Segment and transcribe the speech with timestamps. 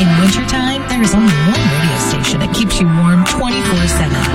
[0.00, 3.38] In wintertime, there is only one radio station that keeps you warm 24-7.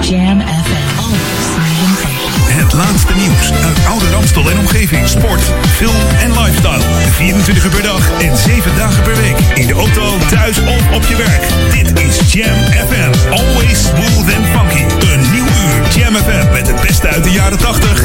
[0.08, 0.88] Jam FM.
[1.04, 2.20] Always smiling
[2.60, 5.08] Het laatste nieuws uit oude Ramstel en omgeving.
[5.08, 5.42] Sport,
[5.76, 6.82] film en lifestyle.
[7.12, 9.38] 24 uur per dag en 7 dagen per week.
[9.56, 11.44] In de auto, thuis of op je werk.
[11.72, 12.58] Dit is Jam
[12.88, 13.32] FM.
[13.32, 14.84] Always smooth and funky.
[15.14, 18.04] Een nieuw uur Jam FM met het beste uit de jaren 80,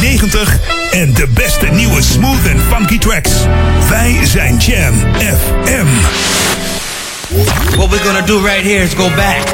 [0.00, 0.58] 90
[0.90, 3.32] en de beste nieuwe smooth and funky tracks.
[3.88, 5.86] Wij zijn Jam FM.
[7.34, 9.44] What we're gonna do right here is go back,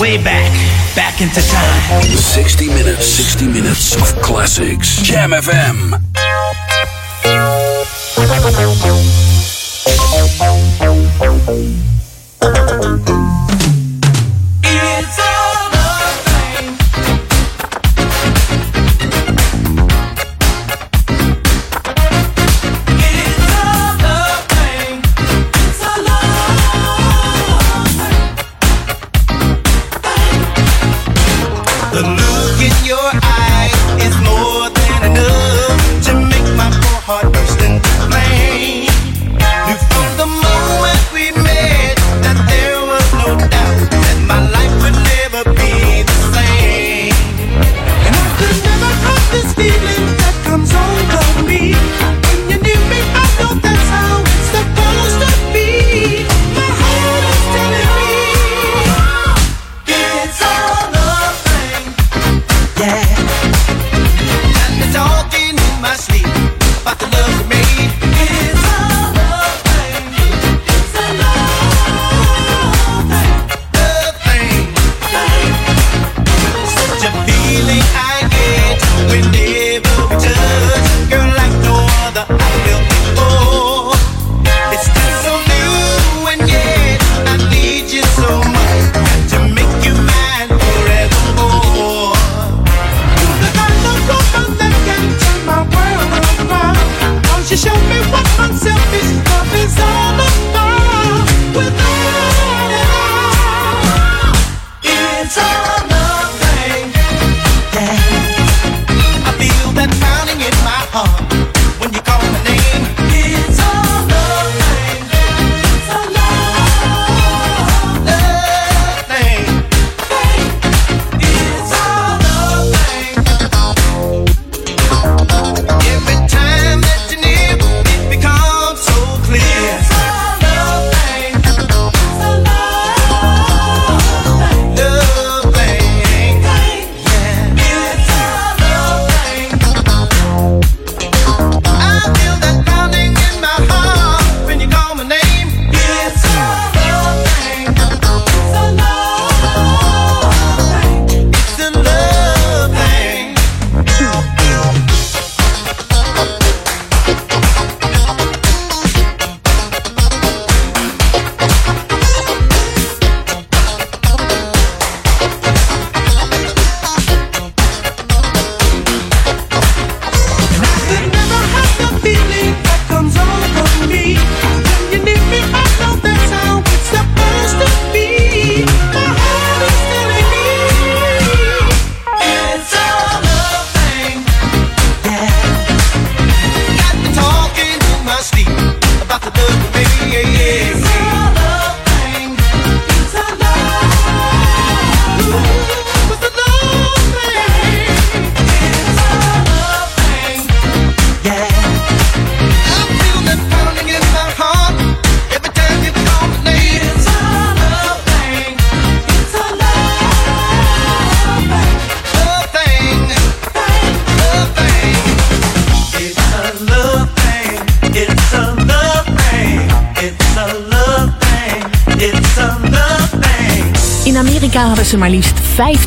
[0.00, 0.50] way back,
[0.96, 2.02] back into time.
[2.02, 5.02] 60 minutes, 60 minutes of classics.
[5.02, 6.00] Jam FM.
[62.86, 63.43] yeah.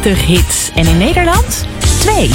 [0.01, 0.71] 50 hits.
[0.75, 1.65] En in Nederland
[1.99, 2.29] 2.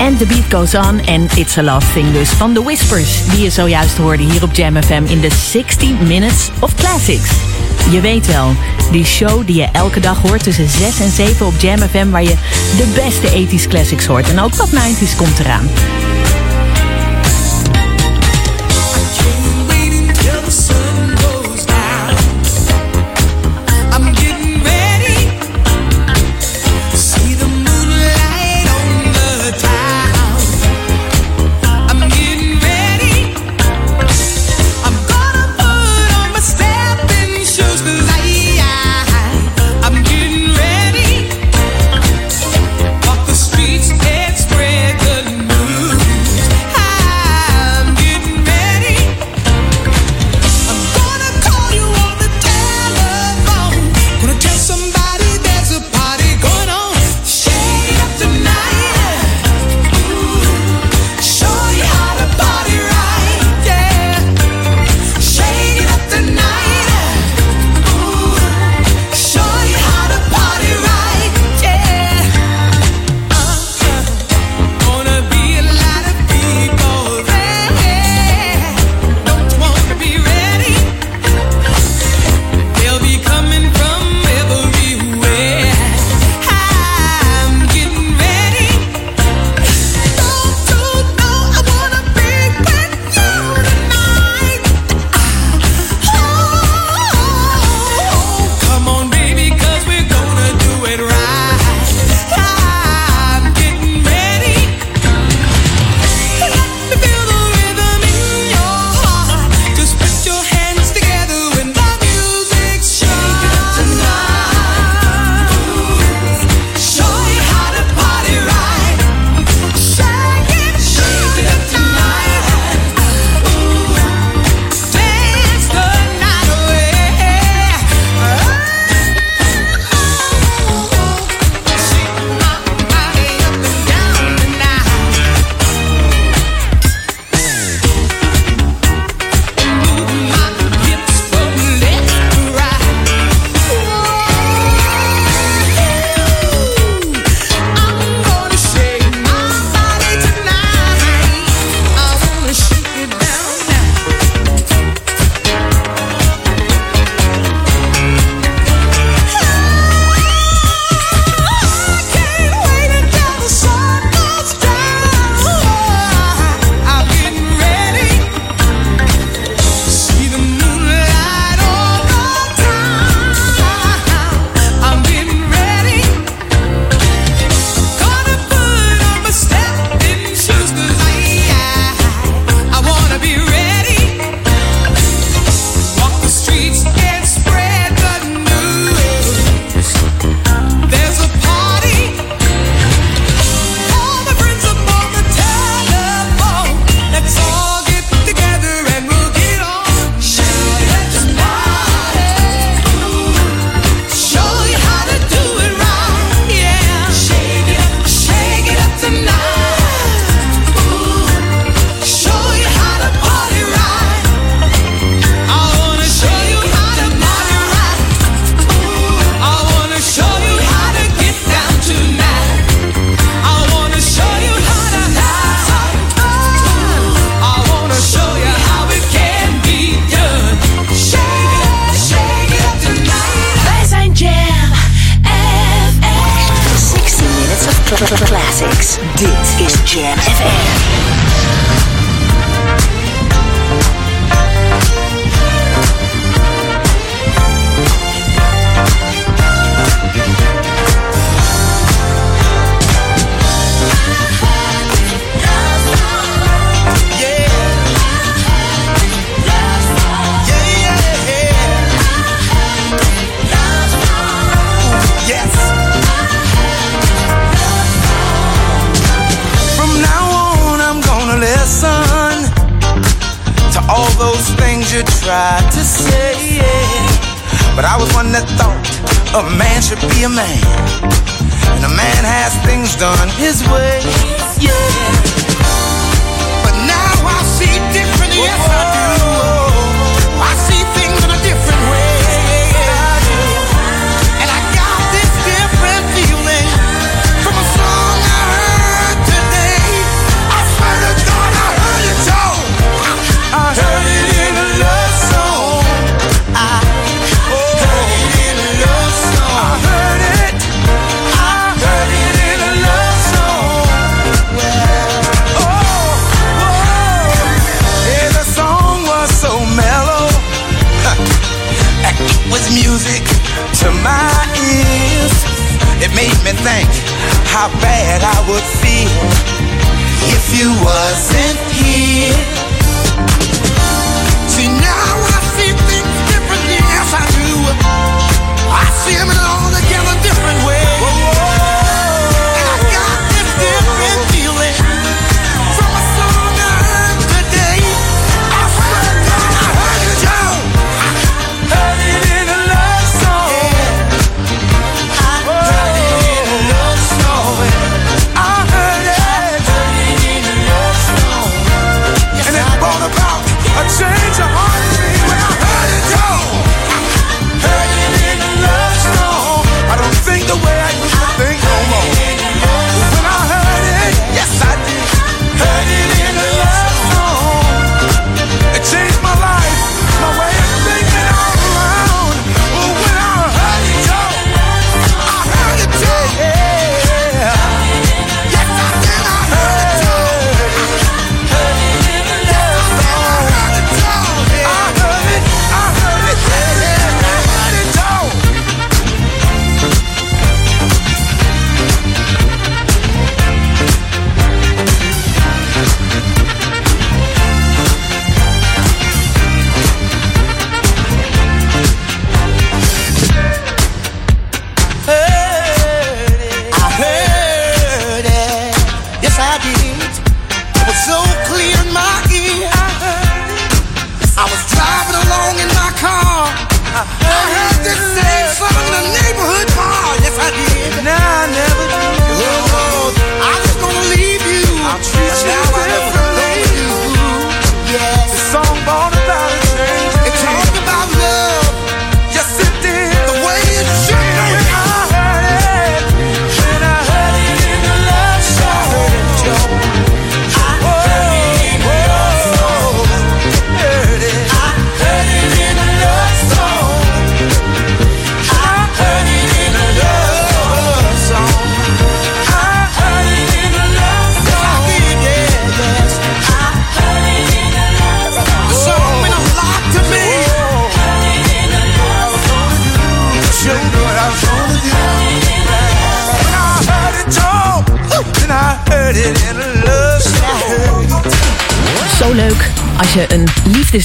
[0.00, 3.26] And The Beat Goes On and It's a last Thing dus van The Whispers...
[3.30, 7.30] die je zojuist hoorde hier op Jam FM in de 60 Minutes of Classics.
[7.90, 8.54] Je weet wel,
[8.90, 12.10] die show die je elke dag hoort tussen 6 en 7 op Jam FM...
[12.10, 12.34] waar je
[12.76, 14.28] de beste 80s classics hoort.
[14.28, 15.68] En ook wat 90s komt eraan.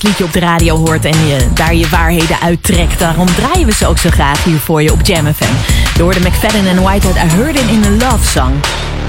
[0.03, 2.99] liedje op de radio hoort en je daar je waarheden uittrekt.
[2.99, 5.53] Daarom draaien we ze ook zo graag hier voor je op Jam FM.
[5.95, 8.53] Je hoorde McFadden en Whitehead, I Heard It in a Love Song.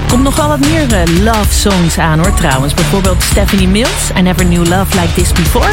[0.07, 2.73] Komt nog wel wat meer eh, love songs aan hoor trouwens.
[2.73, 5.71] Bijvoorbeeld Stephanie Mills, I Never Knew Love Like This Before.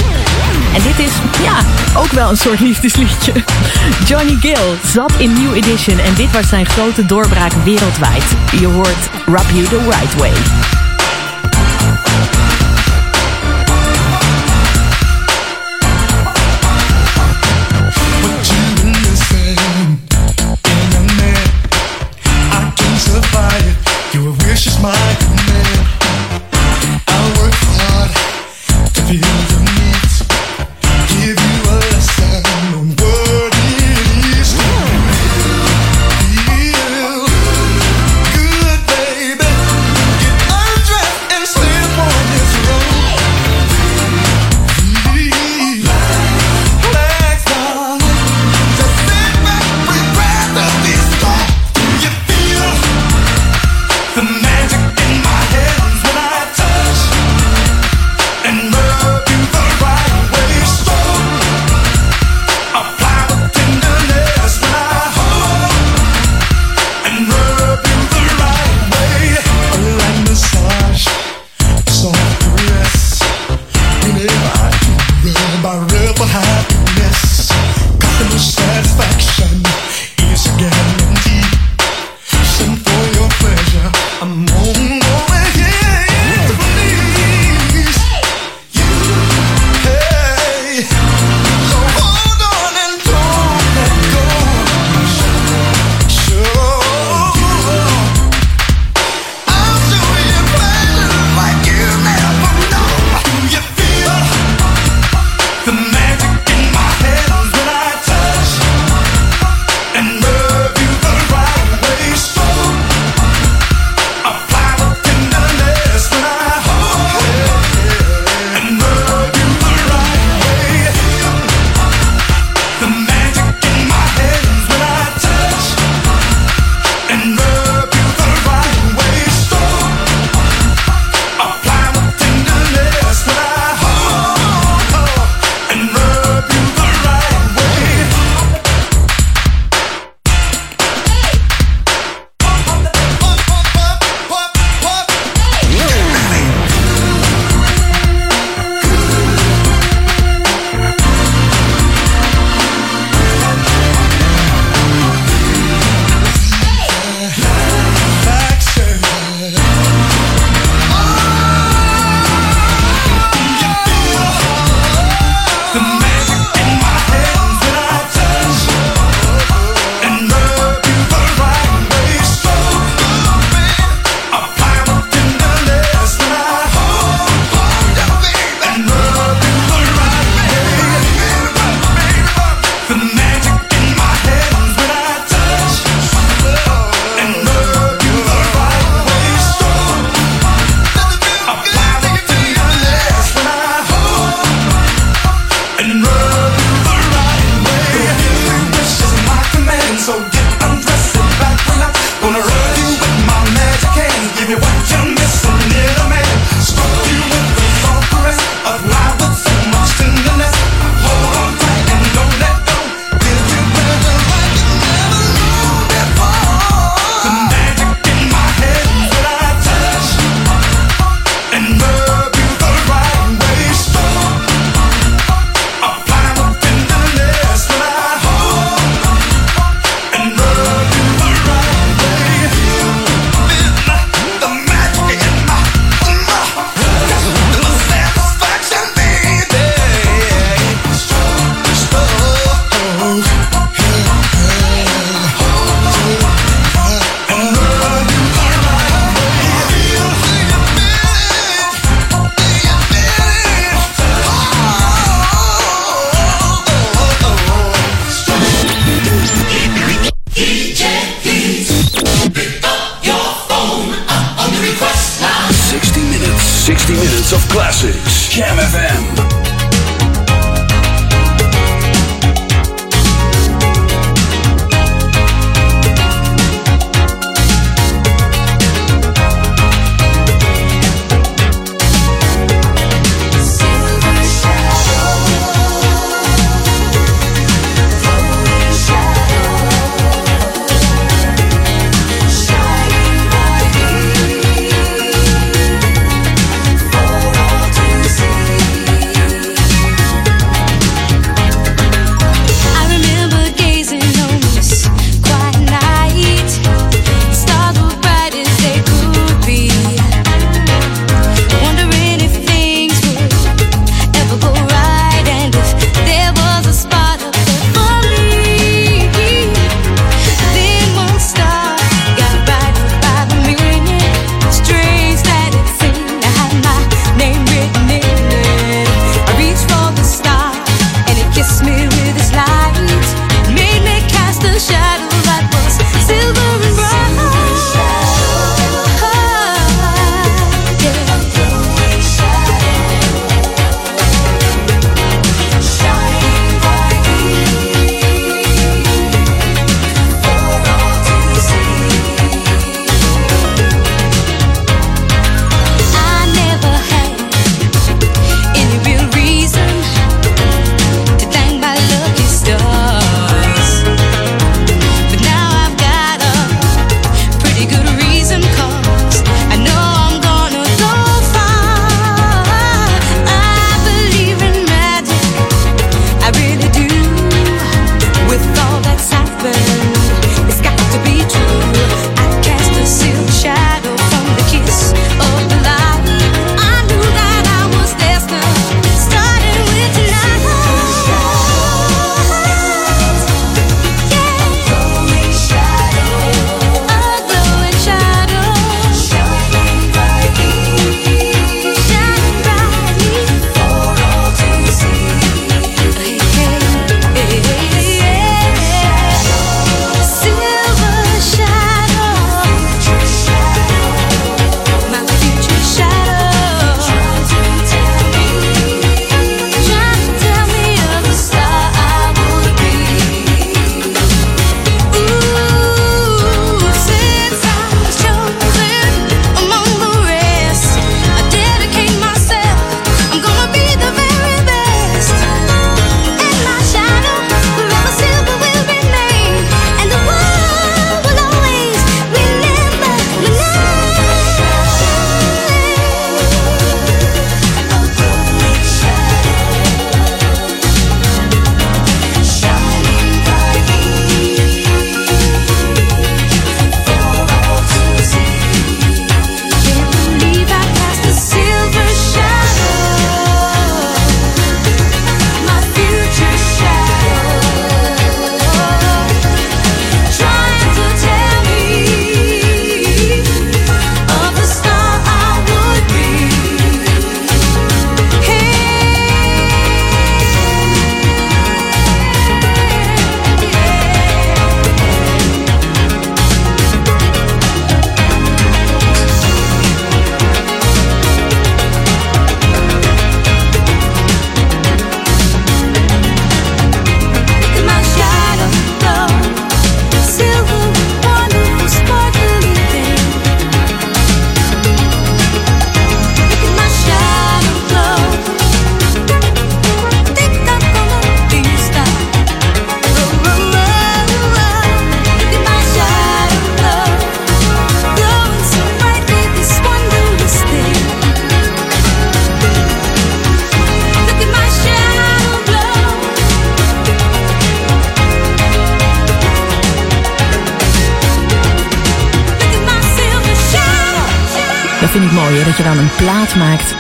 [0.75, 1.13] En dit is,
[1.43, 1.59] ja,
[2.01, 3.33] ook wel een soort liefdesliedje.
[4.09, 8.25] Johnny Gill zat in New Edition en dit was zijn grote doorbraak wereldwijd.
[8.61, 10.33] Je hoort Rub You The Right Way.
[24.83, 25.87] my command.
[27.07, 28.11] I work hard
[28.95, 29.42] to feel.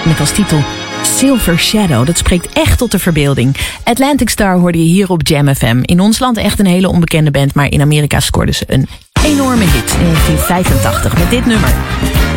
[0.04, 0.62] Met als titel
[1.02, 2.06] Silver Shadow.
[2.06, 3.56] Dat spreekt echt tot de verbeelding.
[3.84, 5.80] Atlantic Star hoorde je hier op Jam FM.
[5.82, 8.88] In ons land echt een hele onbekende band, maar in Amerika scoorden ze een
[9.24, 11.72] enorme hit in 1985 met dit nummer.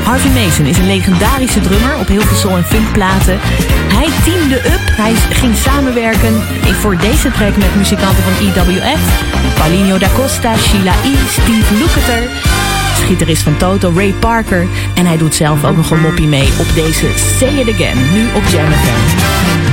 [0.04, 3.40] Harvey Mason is een legendarische drummer op heel veel soul- en funkplaten.
[3.94, 6.42] Hij teamde up, hij ging samenwerken
[6.82, 9.02] voor deze track met muzikanten van EWF,
[9.56, 12.30] Paulinho da Costa, Sheila E., Steve Lukather,
[13.06, 14.68] gitarist van Toto, Ray Parker.
[14.96, 18.26] En hij doet zelf ook nog een moppie mee op deze Say It Again, nu
[18.36, 19.65] op Jam.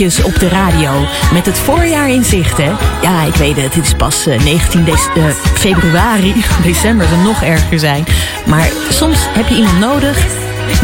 [0.00, 1.06] Op de radio.
[1.32, 2.72] Met het voorjaar in zicht, hè?
[3.02, 6.34] Ja, ik weet het, het is pas eh, 19 dec- eh, februari.
[6.62, 8.04] December zal nog erger zijn.
[8.46, 10.26] Maar soms heb je iemand nodig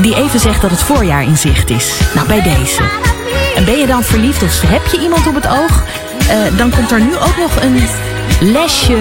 [0.00, 1.98] die even zegt dat het voorjaar in zicht is.
[2.14, 2.82] Nou, bij deze.
[3.56, 5.84] En ben je dan verliefd of heb je iemand op het oog?
[6.28, 7.82] Eh, dan komt er nu ook nog een
[8.40, 8.96] lesje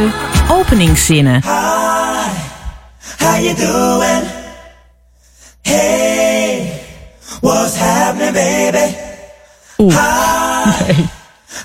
[0.52, 1.42] openingszinnen.
[3.20, 4.24] How you doing?
[5.62, 6.72] Hey,
[7.42, 9.05] what's happening, baby?
[9.78, 9.96] Oeh.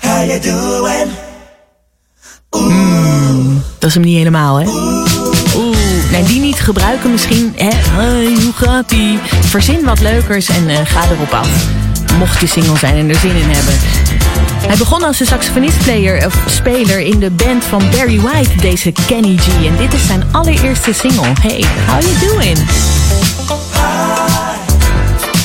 [0.01, 1.11] How you doing?
[3.79, 4.67] Dat is hem niet helemaal, hè?
[5.55, 5.77] Oeh,
[6.11, 7.53] nee, die niet gebruiken misschien.
[7.55, 7.69] Hè?
[7.73, 9.19] Hey, hoe gaat die?
[9.41, 11.49] Verzin wat leukers en eh, ga erop af.
[12.17, 13.73] Mocht je single zijn en er zin in hebben.
[14.67, 19.37] Hij begon als een saxofonist-player of speler in de band van Barry White, deze Kenny
[19.37, 19.65] G.
[19.65, 21.31] En dit is zijn allereerste single.
[21.41, 22.57] Hey, how you doing?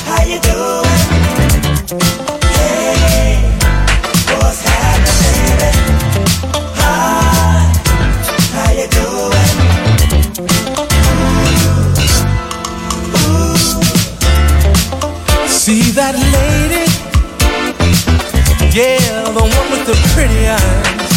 [0.05, 0.66] How you doing?
[15.97, 16.85] That lady?
[18.69, 21.09] Yeah, the one with the pretty eyes.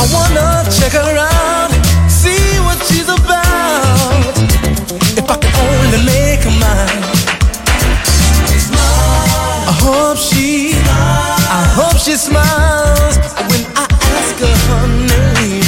[0.00, 1.68] I wanna check her out,
[2.08, 4.32] see what she's about.
[5.20, 7.04] If I can only make her mine.
[9.68, 10.72] I hope she,
[11.52, 13.16] I hope she smiles
[13.52, 13.84] when I
[14.16, 15.61] ask her her name.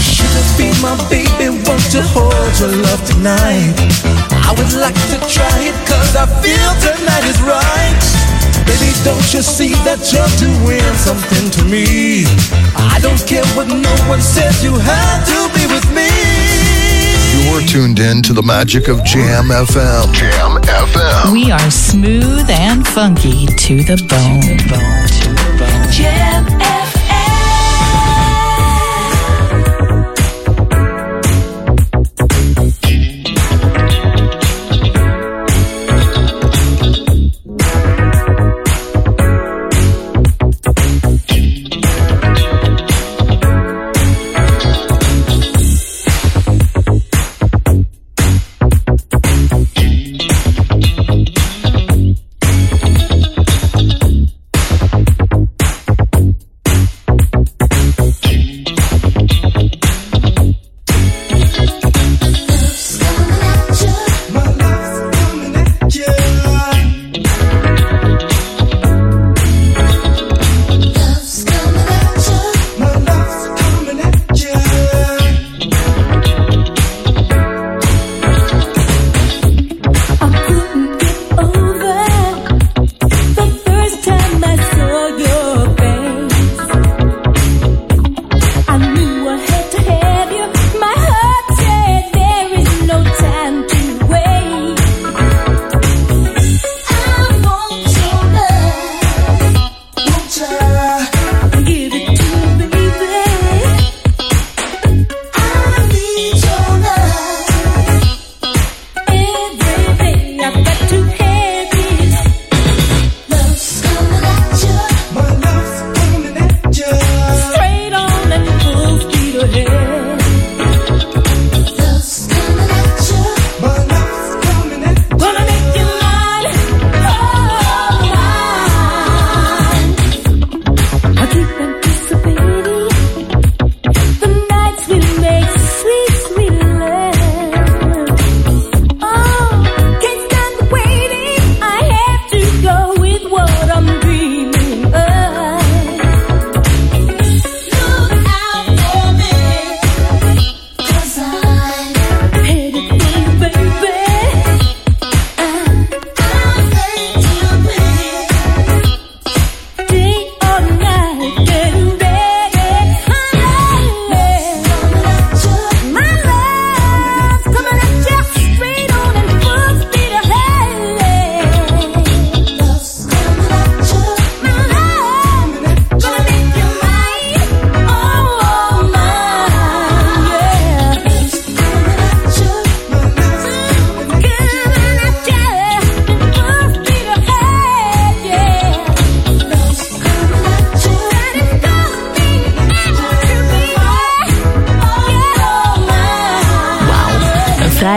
[0.00, 3.74] Sugar be my baby, won't you hold your love tonight?
[4.46, 7.98] I would like to try it cause I feel tonight is right.
[8.66, 12.24] Baby, don't you see that you're doing something to me?
[12.74, 16.10] I don't care what no one says, you have to be with me.
[17.44, 20.12] You're tuned in to the magic of Jam FM.
[20.12, 21.32] Jam FM.
[21.32, 24.58] We are smooth and funky to the bone.
[25.90, 26.44] Jam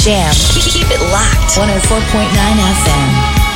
[0.00, 0.32] Jam.
[0.32, 1.60] Keep it locked.
[1.60, 3.49] 104.9 FM.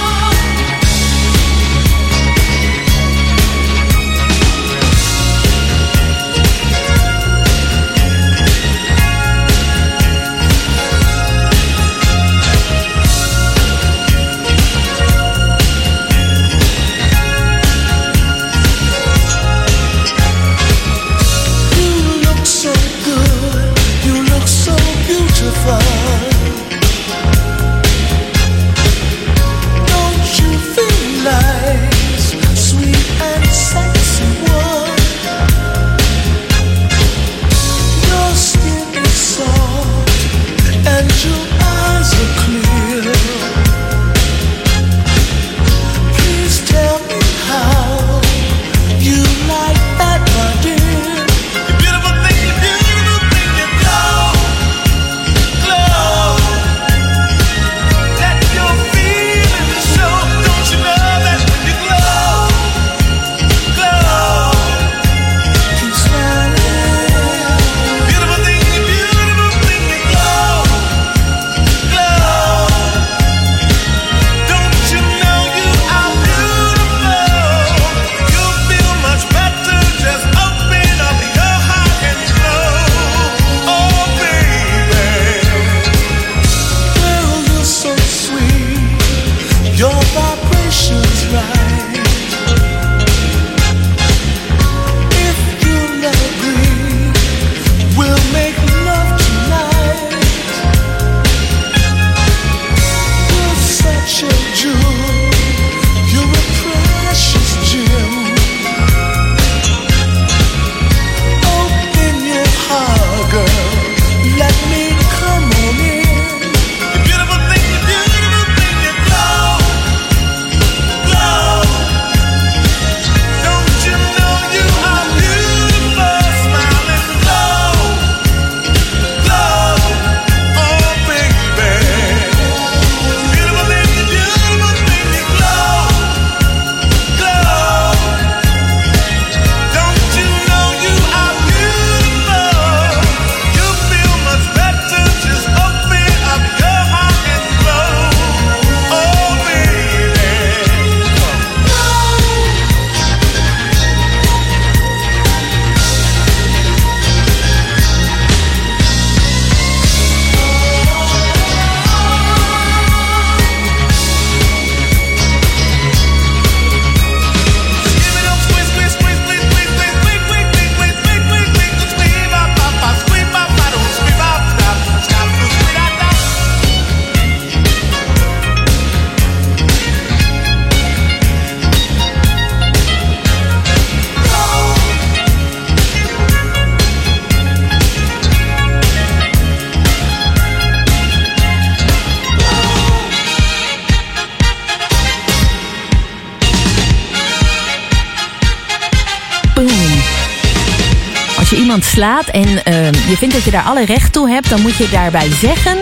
[201.83, 204.89] Slaat en ehm, je vindt dat je daar alle recht toe hebt, dan moet je
[204.91, 205.79] daarbij zeggen: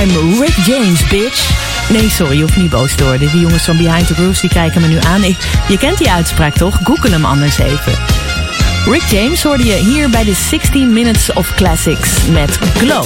[0.00, 1.50] I'm Rick James, bitch.
[1.88, 3.30] Nee, sorry, je hoeft niet boos te worden.
[3.30, 5.22] Die jongens van Behind the Grooves die kijken me nu aan.
[5.68, 6.78] Je kent die uitspraak toch?
[6.82, 7.92] Google hem anders even.
[8.84, 13.04] Rick James hoorde je hier bij de 16 Minutes of Classics met Glow.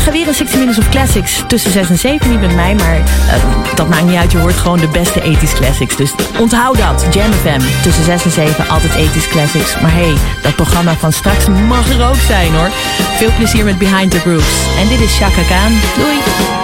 [0.00, 2.30] Morgen weer een 60 Minutes of Classics tussen 6 en 7.
[2.30, 4.32] Niet met mij, maar eh, dat maakt niet uit.
[4.32, 5.96] Je hoort gewoon de beste 80s classics.
[5.96, 7.06] Dus onthoud dat.
[7.10, 7.60] Jam FM.
[7.82, 9.80] Tussen 6 en 7 altijd 80s classics.
[9.80, 12.70] Maar hey, dat programma van straks mag er ook zijn hoor.
[13.16, 14.66] Veel plezier met Behind the Grooves.
[14.78, 15.72] En dit is Chaka Khan.
[15.96, 16.59] Doei.